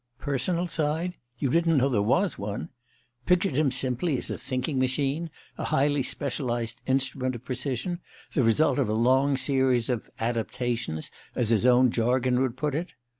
Personal 0.17 0.65
side? 0.65 1.13
You 1.37 1.51
didn't 1.51 1.77
know 1.77 1.87
there 1.87 2.01
was 2.01 2.35
one? 2.35 2.69
Pictured 3.27 3.53
him 3.55 3.69
simply 3.69 4.17
as 4.17 4.31
a 4.31 4.37
thinking 4.39 4.79
machine, 4.79 5.29
a 5.59 5.65
highly 5.65 6.01
specialized 6.01 6.81
instrument 6.87 7.35
of 7.35 7.45
precision, 7.45 7.99
the 8.33 8.41
result 8.43 8.79
of 8.79 8.89
a 8.89 8.93
long 8.93 9.37
series 9.37 9.89
of 9.89 10.09
"adaptations," 10.19 11.11
as 11.35 11.51
his 11.51 11.67
own 11.67 11.91
jargon 11.91 12.41
would 12.41 12.57
put 12.57 12.73
it? 12.73 12.93